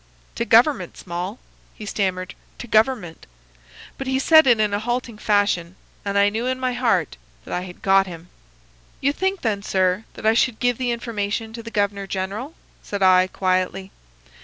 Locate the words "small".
0.97-1.37